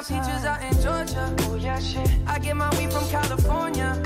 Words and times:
my 0.00 0.20
peaches 0.20 0.44
out 0.44 0.62
in 0.62 0.72
Georgia. 0.80 1.34
Oh 1.40 1.56
yeah, 1.56 1.78
shit. 1.78 2.08
I 2.26 2.38
get 2.38 2.56
my 2.56 2.70
weed 2.78 2.92
from 2.92 3.06
California. 3.08 4.00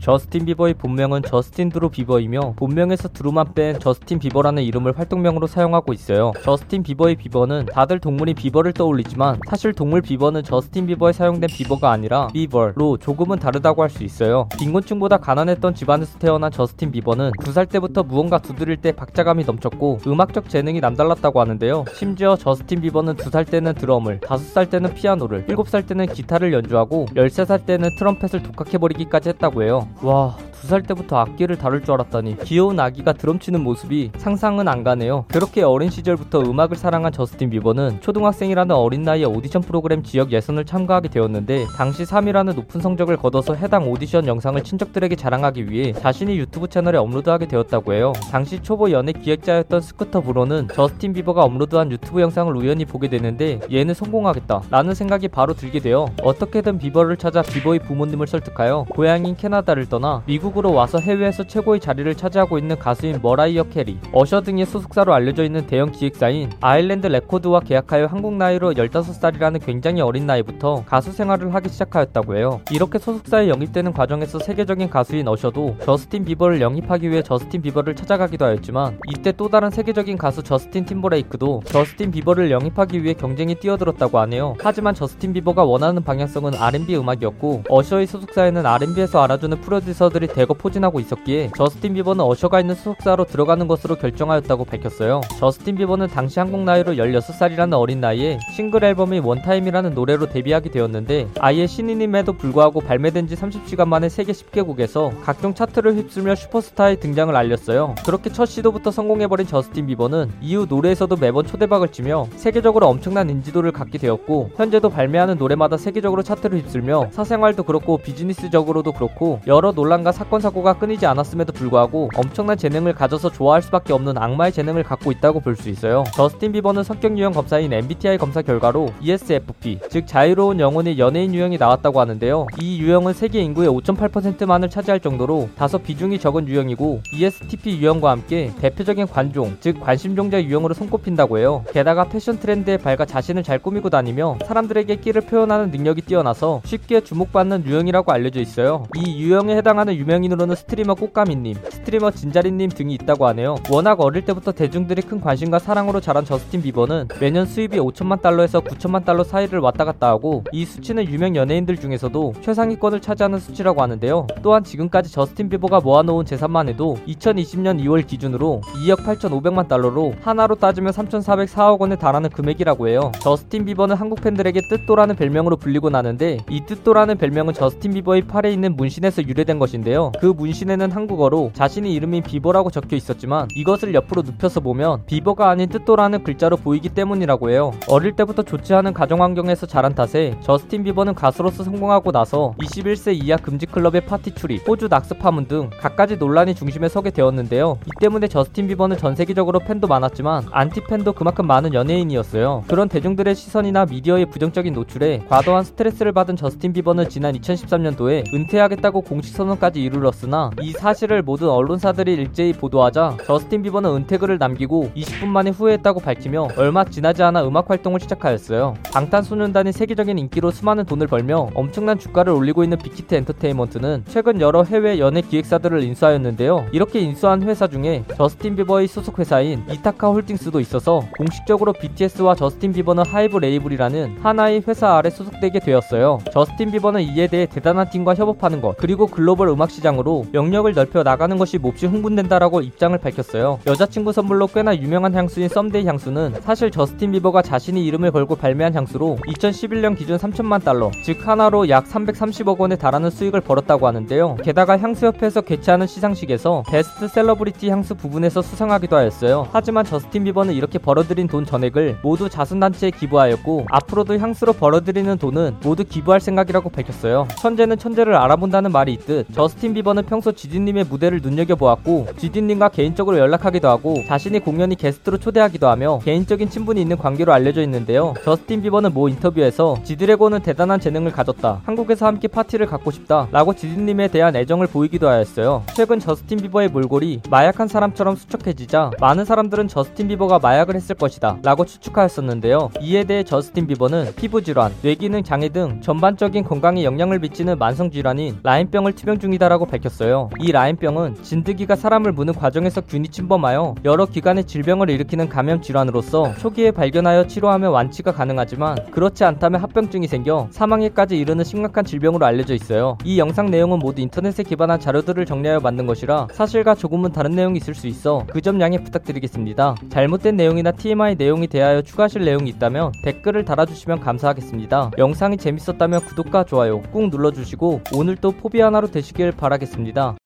저스틴 0.00 0.44
비버의 0.44 0.74
본명은 0.74 1.22
저스틴 1.22 1.70
드루 1.70 1.88
비버이며 1.88 2.54
본명에서 2.56 3.08
드루만 3.08 3.54
뺀 3.54 3.78
저스틴 3.80 4.20
비버라는 4.20 4.62
이름을 4.62 4.96
활동명으로 4.96 5.46
사용하고 5.48 5.92
있어요. 5.92 6.32
저스틴 6.42 6.84
비버의 6.84 7.16
비버는 7.16 7.66
다들 7.72 7.98
동물인 7.98 8.36
비버를 8.36 8.72
떠올리지만 8.72 9.40
사실 9.48 9.72
동물 9.72 10.02
비버는 10.02 10.44
저스틴 10.44 10.86
비버에 10.86 11.12
사용된 11.12 11.48
비버가 11.48 11.90
아니라 11.90 12.28
비버로 12.32 12.98
조금은 12.98 13.38
다르다고 13.38 13.82
할 13.82 13.90
수 13.90 14.04
있어요. 14.04 14.48
빈곤층보다 14.58 15.16
가난했던 15.16 15.74
집안에서 15.74 16.18
태어난 16.18 16.50
저스틴 16.50 16.92
비버는 16.92 17.30
두살 17.42 17.66
때부터 17.66 18.02
무언가 18.02 18.38
두드릴 18.38 18.76
때 18.76 18.92
박자감이 18.92 19.44
넘쳤고 19.44 20.00
음악적 20.06 20.48
재능이 20.48 20.80
남달랐다고 20.80 21.40
하는데요. 21.40 21.84
심지어 21.94 22.36
저스틴 22.36 22.80
비버는 22.82 23.16
두살 23.16 23.44
때는 23.44 23.74
드럼을, 23.74 24.20
다섯 24.20 24.44
살 24.44 24.68
때는 24.68 24.94
피아노를, 24.94 25.46
일곱 25.48 25.68
살 25.68 25.86
때는 25.86 26.06
기타를 26.06 26.52
연주하고 26.52 27.06
열세 27.16 27.44
살 27.44 27.64
때는 27.64 27.88
트럼펫을 27.96 28.42
독학해버리기까지 28.42 29.30
했다고 29.30 29.62
해요. 29.62 29.75
와, 30.02 30.36
두 30.60 30.66
살 30.66 30.82
때부터 30.82 31.18
악기를 31.18 31.56
다룰 31.56 31.82
줄 31.82 31.94
알았다니 31.94 32.38
귀여운 32.44 32.80
아기가 32.80 33.12
드럼 33.12 33.38
치는 33.38 33.62
모습이 33.62 34.10
상상은 34.16 34.66
안 34.66 34.82
가네요. 34.82 35.24
그렇게 35.28 35.62
어린 35.62 35.90
시절부터 35.90 36.40
음악을 36.40 36.76
사랑한 36.76 37.12
저스틴 37.12 37.50
비버는 37.50 38.00
초등학생이라는 38.00 38.74
어린 38.74 39.02
나이에 39.02 39.24
오디션 39.24 39.62
프로그램 39.62 40.02
지역 40.02 40.32
예선을 40.32 40.64
참가하게 40.64 41.08
되었는데 41.08 41.66
당시 41.76 42.02
3위라는 42.02 42.56
높은 42.56 42.80
성적을 42.80 43.16
거둬서 43.16 43.54
해당 43.54 43.88
오디션 43.88 44.26
영상을 44.26 44.60
친척들에게 44.62 45.14
자랑하기 45.14 45.70
위해 45.70 45.92
자신의 45.92 46.36
유튜브 46.36 46.66
채널에 46.68 46.98
업로드하게 46.98 47.46
되었다고 47.46 47.92
해요. 47.92 48.12
당시 48.32 48.60
초보 48.60 48.90
연예 48.90 49.12
기획자였던 49.12 49.80
스쿠터 49.80 50.22
브라운은 50.22 50.66
저스틴 50.74 51.12
비버가 51.12 51.42
업로드한 51.44 51.92
유튜브 51.92 52.20
영상을 52.20 52.54
우연히 52.56 52.84
보게 52.84 53.08
되는데 53.08 53.60
얘는 53.72 53.94
성공하겠다 53.94 54.62
라는 54.70 54.94
생각이 54.94 55.28
바로 55.28 55.54
들게 55.54 55.78
되어 55.78 56.06
어떻게든 56.22 56.78
비버를 56.78 57.16
찾아 57.18 57.42
비버의 57.42 57.80
부모님을 57.80 58.26
설득하여 58.26 58.86
고향인 58.90 59.36
캐나다를 59.36 59.88
떠나 59.88 60.22
미국 60.26 60.55
으로 60.58 60.72
와서 60.72 60.98
해외에서 60.98 61.44
최고의 61.44 61.80
자리를 61.80 62.14
차지하고 62.14 62.58
있는 62.58 62.78
가수인 62.78 63.18
머라이어 63.20 63.64
캐리, 63.64 63.98
어셔 64.12 64.40
등의 64.40 64.64
소속사로 64.64 65.12
알려져 65.12 65.44
있는 65.44 65.66
대형 65.66 65.92
기획사인 65.92 66.50
아일랜드 66.62 67.08
레코드와 67.08 67.60
계약하여 67.60 68.06
한국 68.06 68.34
나이로 68.34 68.72
15살이라는 68.72 69.64
굉장히 69.64 70.00
어린 70.00 70.26
나이부터 70.26 70.84
가수 70.86 71.12
생활을 71.12 71.52
하기 71.54 71.68
시작하였다고 71.68 72.36
해요. 72.36 72.60
이렇게 72.70 72.98
소속사에 72.98 73.50
영입되는 73.50 73.92
과정에서 73.92 74.38
세계적인 74.38 74.88
가수인 74.88 75.28
어셔도 75.28 75.76
저스틴 75.82 76.24
비버를 76.24 76.62
영입하기 76.62 77.10
위해 77.10 77.22
저스틴 77.22 77.60
비버를 77.60 77.94
찾아가기도 77.94 78.46
하였지만 78.46 78.98
이때 79.10 79.32
또 79.32 79.48
다른 79.48 79.70
세계적인 79.70 80.16
가수 80.16 80.42
저스틴 80.42 80.86
팀버레이크도 80.86 81.64
저스틴 81.66 82.10
비버를 82.10 82.50
영입하기 82.50 83.02
위해 83.02 83.12
경쟁에 83.12 83.56
뛰어들었다고 83.56 84.18
하네요. 84.20 84.54
하지만 84.60 84.94
저스틴 84.94 85.34
비버가 85.34 85.64
원하는 85.64 86.02
방향성은 86.02 86.54
R&B 86.54 86.96
음악이었고 86.96 87.64
어셔의 87.68 88.06
소속사에는 88.06 88.64
R&B에서 88.64 89.22
알아주는 89.22 89.60
프로듀서들이 89.60 90.28
대거 90.36 90.52
포진하고 90.52 91.00
있었기에 91.00 91.52
저스틴 91.56 91.94
비버는 91.94 92.22
어셔가 92.22 92.60
있는 92.60 92.74
소속사로 92.74 93.24
들어가는 93.24 93.66
것으로 93.66 93.96
결정하였다고 93.96 94.66
밝혔어요. 94.66 95.22
저스틴 95.38 95.76
비버는 95.76 96.08
당시 96.08 96.38
한국 96.38 96.60
나이로 96.60 96.92
16살이라는 96.92 97.72
어린 97.72 98.02
나이에 98.02 98.38
싱글 98.54 98.84
앨범인 98.84 99.20
One 99.20 99.36
Time이라는 99.36 99.94
노래로 99.94 100.26
데뷔하게 100.28 100.70
되었는데 100.70 101.28
아예 101.40 101.66
신인임에도 101.66 102.34
불구하고 102.34 102.82
발매된 102.82 103.28
지 103.28 103.34
30시간 103.34 103.88
만에 103.88 104.10
세계 104.10 104.32
10개국에서 104.32 105.10
각종 105.22 105.54
차트를 105.54 105.96
휩쓸며 105.96 106.34
슈퍼스타의 106.34 107.00
등장을 107.00 107.34
알렸어요. 107.34 107.94
그렇게 108.04 108.28
첫 108.28 108.44
시도부터 108.44 108.90
성공해버린 108.90 109.46
저스틴 109.46 109.86
비버는 109.86 110.32
이후 110.42 110.66
노래에서도 110.68 111.16
매번 111.16 111.46
초대박을 111.46 111.88
치며 111.92 112.26
세계적으로 112.36 112.88
엄청난 112.88 113.30
인지도를 113.30 113.72
갖게 113.72 113.96
되었고 113.96 114.50
현재도 114.56 114.90
발매하는 114.90 115.38
노래마다 115.38 115.78
세계적으로 115.78 116.22
차트를 116.22 116.58
휩쓸며 116.58 117.08
사생활도 117.12 117.62
그렇고 117.62 117.96
비즈니스적으로도 117.96 118.92
그렇고 118.92 119.40
여러 119.46 119.72
논란과 119.72 120.12
사건 120.12 120.25
사고가 120.30 120.74
끊이지 120.74 121.06
않았음에도 121.06 121.52
불구하고 121.52 122.10
엄청난 122.14 122.58
재능을 122.58 122.92
가져서 122.94 123.30
좋아할 123.30 123.62
수밖에 123.62 123.92
없는 123.92 124.18
악마의 124.18 124.52
재능을 124.52 124.82
갖고 124.82 125.10
있다고 125.10 125.40
볼 125.40 125.56
수 125.56 125.70
있어요. 125.70 126.04
저스틴 126.14 126.52
비버는 126.52 126.82
성격 126.82 127.16
유형 127.16 127.32
검사인 127.32 127.72
MBTI 127.72 128.18
검사 128.18 128.42
결과로 128.42 128.90
ESFP 129.00 129.78
즉 129.88 130.06
자유로운 130.06 130.60
영혼의 130.60 130.98
연예인 130.98 131.34
유형이 131.34 131.56
나왔다고 131.56 131.98
하는데요. 132.00 132.48
이 132.60 132.78
유형은 132.80 133.14
세계 133.14 133.40
인구의 133.40 133.70
5.8%만을 133.70 134.68
차지할 134.68 135.00
정도로 135.00 135.48
다소 135.56 135.78
비중이 135.78 136.18
적은 136.18 136.46
유형이고 136.48 137.00
ESTP 137.14 137.78
유형과 137.78 138.10
함께 138.10 138.52
대표적인 138.60 139.06
관종 139.06 139.56
즉 139.60 139.80
관심종자 139.80 140.42
유형으로 140.42 140.74
손꼽힌다고 140.74 141.38
해요. 141.38 141.64
게다가 141.72 142.04
패션 142.04 142.38
트렌드에 142.38 142.76
밝아 142.76 143.06
자신을 143.06 143.42
잘 143.42 143.58
꾸미고 143.58 143.88
다니며 143.88 144.38
사람들에게 144.46 144.96
끼를 144.96 145.22
표현하는 145.22 145.70
능력이 145.70 146.02
뛰어나서 146.02 146.60
쉽게 146.66 147.00
주목받는 147.00 147.64
유형이라고 147.64 148.12
알려져 148.12 148.40
있어요. 148.40 148.84
이 148.96 149.22
유형에 149.22 149.56
해당하는 149.56 149.94
유 149.96 150.06
명인으로는 150.16 150.54
스트리머 150.56 150.94
꽃가미님, 150.94 151.54
스트리머 151.70 152.10
진자림님 152.10 152.70
등이 152.70 152.94
있다고 152.94 153.26
하네요. 153.28 153.56
워낙 153.70 154.00
어릴 154.00 154.24
때부터 154.24 154.52
대중들이 154.52 155.02
큰 155.02 155.20
관심과 155.20 155.58
사랑으로 155.58 156.00
자란 156.00 156.24
저스틴 156.24 156.62
비버는 156.62 157.08
매년 157.20 157.44
수입이 157.44 157.78
5천만 157.78 158.22
달러에서 158.22 158.60
9천만 158.60 159.04
달러 159.04 159.24
사이를 159.24 159.58
왔다 159.58 159.84
갔다 159.84 160.08
하고 160.08 160.42
이 160.52 160.64
수치는 160.64 161.08
유명 161.08 161.36
연예인들 161.36 161.76
중에서도 161.76 162.34
최상위권을 162.40 163.00
차지하는 163.00 163.38
수치라고 163.38 163.82
하는데요. 163.82 164.26
또한 164.42 164.64
지금까지 164.64 165.12
저스틴 165.12 165.48
비버가 165.50 165.80
모아놓은 165.80 166.24
재산만 166.24 166.68
해도 166.68 166.96
2020년 167.06 167.82
2월 167.84 168.06
기준으로 168.06 168.62
2억 168.86 169.04
8,500만 169.04 169.68
달러로 169.68 170.14
한화로 170.22 170.54
따지면 170.54 170.92
3,404억 170.92 171.80
원에 171.80 171.96
달하는 171.96 172.30
금액이라고 172.30 172.88
해요. 172.88 173.12
저스틴 173.20 173.66
비버는 173.66 173.96
한국 173.96 174.22
팬들에게 174.22 174.60
뜨또라는 174.70 175.16
별명으로 175.16 175.56
불리곤 175.56 175.90
하는데 175.90 176.38
이 176.48 176.62
뜨또라는 176.64 177.18
별명은 177.18 177.52
저스틴 177.52 177.92
비버의 177.94 178.22
팔에 178.22 178.50
있는 178.50 178.76
문신에서 178.76 179.22
유래된 179.26 179.58
것인데요. 179.58 180.05
그 180.20 180.26
문신에는 180.26 180.90
한국어로 180.92 181.50
자신의 181.54 181.92
이름인 181.94 182.22
비버라고 182.22 182.70
적혀 182.70 182.96
있었지만 182.96 183.48
이것을 183.54 183.94
옆으로 183.94 184.22
눕혀서 184.22 184.60
보면 184.60 185.04
비버가 185.06 185.50
아닌 185.50 185.68
뜨또라는 185.68 186.24
글자로 186.24 186.56
보이기 186.56 186.90
때문이라고 186.90 187.50
해요. 187.50 187.72
어릴 187.88 188.12
때부터 188.12 188.42
좋지 188.42 188.74
않은 188.74 188.92
가정 188.92 189.22
환경에서 189.22 189.66
자란 189.66 189.94
탓에 189.94 190.36
저스틴 190.42 190.84
비버는 190.84 191.14
가수로서 191.14 191.64
성공하고 191.64 192.12
나서 192.12 192.54
21세 192.60 193.14
이하 193.22 193.36
금지 193.36 193.66
클럽의 193.66 194.06
파티 194.06 194.34
출입, 194.34 194.66
호주 194.66 194.88
낙서 194.88 195.18
파문 195.18 195.46
등 195.46 195.70
갖가지 195.80 196.16
논란의 196.16 196.54
중심에 196.54 196.88
서게 196.88 197.10
되었는데요. 197.10 197.78
이 197.86 197.90
때문에 198.00 198.28
저스틴 198.28 198.68
비버는 198.68 198.96
전 198.98 199.14
세계적으로 199.14 199.58
팬도 199.60 199.86
많았지만 199.86 200.44
안티 200.50 200.82
팬도 200.84 201.12
그만큼 201.12 201.46
많은 201.46 201.74
연예인이었어요. 201.74 202.64
그런 202.66 202.88
대중들의 202.88 203.34
시선이나 203.34 203.86
미디어의 203.86 204.26
부정적인 204.26 204.74
노출에 204.74 205.24
과도한 205.28 205.64
스트레스를 205.64 206.12
받은 206.12 206.36
저스틴 206.36 206.72
비버는 206.72 207.08
지난 207.08 207.34
2013년도에 207.34 208.32
은퇴하겠다고 208.32 209.02
공식 209.02 209.34
선언까지 209.34 209.82
이르렀으나 209.82 210.50
이 210.60 210.72
사실을 210.72 211.22
모든 211.22 211.48
언론사들이 211.48 212.14
일제히 212.14 212.52
보도하자 212.52 213.18
저스틴 213.26 213.62
비버는 213.62 213.90
은퇴글을 213.90 214.38
남기고 214.38 214.90
20분 214.96 215.26
만에 215.26 215.50
후회했다고 215.50 216.00
밝히며 216.00 216.48
얼마 216.56 216.84
지나지 216.84 217.22
않아 217.22 217.46
음악 217.46 217.70
활동을 217.70 218.00
시작하였어요. 218.00 218.74
방탄소년단이 218.92 219.72
세계적인 219.72 220.18
인기로 220.18 220.50
수많은 220.50 220.84
돈을 220.84 221.06
벌며 221.06 221.50
엄청난 221.54 221.98
주가를 221.98 222.32
올리고 222.32 222.64
있는 222.64 222.78
빅히트 222.78 223.14
엔터테인먼트는 223.14 224.04
최근 224.08 224.40
여러 224.40 224.62
해외 224.64 224.98
연예 224.98 225.20
기획사들을 225.20 225.82
인수하였는데요. 225.82 226.66
이렇게 226.72 227.00
인수한 227.00 227.42
회사 227.42 227.66
중에 227.66 228.04
저스틴 228.16 228.56
비버의 228.56 228.88
소속 228.88 229.18
회사인 229.18 229.62
이타카 229.70 230.08
홀딩스도 230.08 230.60
있어서 230.60 231.02
공식적으로 231.16 231.72
BTS와 231.72 232.34
저스틴 232.34 232.72
비버는 232.72 233.04
하이브 233.06 233.38
레이블이라는 233.38 234.18
하나의 234.22 234.62
회사 234.66 234.96
아래 234.96 235.10
소속되게 235.10 235.60
되었어요. 235.60 236.18
저스틴 236.32 236.72
비버는 236.72 237.02
이에 237.02 237.26
대해 237.28 237.46
대단한 237.46 237.88
팀과 237.90 238.14
협업하는 238.14 238.60
것 238.60 238.76
그리고 238.76 239.06
글로벌 239.06 239.48
음악 239.48 239.70
시장으로 239.70 240.26
영역을 240.34 240.74
넓혀 240.74 241.04
나가는 241.04 241.38
것이 241.38 241.58
몹시 241.58 241.86
흥분된다라고 241.86 242.60
입장을 242.60 242.98
밝혔어요. 242.98 243.60
여자친구 243.66 244.12
선물로 244.12 244.48
꽤나 244.48 244.76
유명한 244.76 245.14
향수인 245.14 245.48
Someday 245.48 245.86
향수는 245.86 246.34
사실 246.40 246.72
저스틴 246.72 247.12
비버가 247.12 247.40
자신의 247.40 247.86
이름을 247.86 248.10
걸고 248.10 248.34
발매한 248.34 248.74
향수로 248.74 249.18
2011년 249.28 249.96
기준 249.96 250.16
3천만 250.16 250.62
달러 250.64 250.90
즉 251.04 251.26
한화로 251.26 251.68
약 251.68 251.84
330억 251.84 252.58
원에 252.58 252.74
달하는 252.74 253.10
수익을 253.10 253.40
벌었다고 253.40 253.86
하는데요. 253.86 254.38
게다가 254.42 254.76
향수협회에서 254.76 255.42
개최하는 255.42 255.86
시상식에서 255.86 256.64
best 256.68 257.06
celebrity 257.06 257.70
향수 257.70 257.94
부분에서 257.94 258.42
수상하기도 258.42 258.96
하였어요. 258.96 259.48
하지만 259.52 259.84
저스틴 259.84 260.24
비버는 260.24 260.52
이렇게 260.52 260.78
벌어들인 260.78 261.28
돈 261.28 261.46
전액을 261.46 261.98
모두 262.02 262.28
자선단체에 262.28 262.90
기부하였고 262.90 263.66
앞으로도 263.70 264.18
향수로 264.18 264.54
벌어들이는 264.54 265.18
돈은 265.18 265.56
모두 265.62 265.84
기부할 265.84 266.20
생각이라고 266.20 266.70
밝혔어요. 266.70 267.28
천재는 267.38 267.78
천재를 267.78 268.16
알아본다는 268.16 268.72
말이 268.72 268.92
있듯 268.94 269.32
저스틴 269.32 269.74
비버는 269.76 270.06
평소 270.06 270.32
지디님의 270.32 270.84
무대를 270.84 271.20
눈여겨보았고 271.22 272.06
지디님과 272.16 272.70
개인적으로 272.70 273.18
연락하기도 273.18 273.68
하고 273.68 273.96
자신이 274.08 274.38
공연에 274.38 274.74
게스트로 274.74 275.18
초대하기도 275.18 275.68
하며 275.68 275.98
개인적인 275.98 276.48
친분이 276.48 276.80
있는 276.80 276.96
관계로 276.96 277.34
알려져 277.34 277.60
있는데요. 277.62 278.14
저스틴 278.24 278.62
비버는 278.62 278.94
모 278.94 279.10
인터뷰에서 279.10 279.76
지드래곤은 279.84 280.40
대단한 280.40 280.80
재능을 280.80 281.12
가졌다. 281.12 281.60
한국에서 281.64 282.06
함께 282.06 282.26
파티를 282.26 282.66
갖고 282.66 282.90
싶다. 282.90 283.28
라고 283.30 283.54
지디님에 283.54 284.08
대한 284.08 284.34
애정을 284.34 284.66
보이기도 284.66 285.08
하였어요. 285.08 285.62
최근 285.74 285.98
저스틴 285.98 286.38
비버의 286.38 286.70
몰골이 286.70 287.20
마약한 287.28 287.68
사람처럼 287.68 288.16
수척해지자 288.16 288.92
많은 288.98 289.26
사람들은 289.26 289.68
저스틴 289.68 290.08
비버가 290.08 290.38
마약을 290.38 290.74
했을 290.74 290.94
것이다. 290.94 291.36
라고 291.42 291.66
추측하였었는데요. 291.66 292.70
이에 292.80 293.04
대해 293.04 293.24
저스틴 293.24 293.66
비버는 293.66 294.14
피부 294.16 294.42
질환, 294.42 294.72
뇌기능 294.80 295.22
장애 295.22 295.50
등 295.50 295.82
전반적인 295.82 296.44
건강에 296.44 296.82
영향을 296.82 297.18
미치는 297.18 297.58
만성 297.58 297.90
질환인 297.90 298.38
라임병을 298.42 298.94
투병 298.94 299.18
중이다라고 299.18 299.65
밝혔어요. 299.66 300.30
이 300.40 300.50
라임병은 300.52 301.22
진드기가 301.22 301.76
사람을 301.76 302.12
무는 302.12 302.32
과정에서 302.34 302.80
균이 302.80 303.08
침범하여 303.08 303.74
여러 303.84 304.06
기관의 304.06 304.44
질병을 304.44 304.88
일으키는 304.90 305.28
감염 305.28 305.60
질환으로서 305.60 306.34
초기에 306.38 306.70
발견하여 306.70 307.26
치료하면 307.26 307.70
완치가 307.72 308.12
가능하지만 308.12 308.90
그렇지 308.90 309.24
않다면 309.24 309.60
합병증이 309.60 310.06
생겨 310.08 310.48
사망에까지 310.50 311.18
이르는 311.18 311.44
심각한 311.44 311.84
질병으로 311.84 312.24
알려져 312.24 312.54
있어요. 312.54 312.96
이 313.04 313.18
영상 313.18 313.50
내용은 313.50 313.78
모두 313.78 314.00
인터넷에 314.00 314.42
기반한 314.42 314.80
자료들을 314.80 315.26
정리하여 315.26 315.60
만든 315.60 315.86
것이라 315.86 316.28
사실과 316.32 316.74
조금은 316.74 317.12
다른 317.12 317.32
내용이 317.32 317.58
있을 317.58 317.74
수 317.74 317.86
있어 317.86 318.24
그 318.32 318.40
점 318.46 318.60
양해 318.60 318.78
부탁드리겠습니다. 318.80 319.74
잘못된 319.88 320.36
내용이나 320.36 320.70
TMI 320.70 321.16
내용이 321.16 321.48
대하여 321.48 321.82
추가하실 321.82 322.24
내용이 322.24 322.48
있다면 322.50 322.92
댓글을 323.02 323.44
달아주시면 323.44 323.98
감사하겠습니다. 324.00 324.92
영상이 324.98 325.36
재밌었다면 325.36 326.00
구독과 326.02 326.44
좋아요 326.44 326.80
꾹 326.92 327.08
눌러주시고 327.08 327.80
오늘도 327.92 328.30
포비 328.32 328.60
하나로 328.60 328.86
되시길 328.88 329.32
바라겠습니다. 329.46 330.16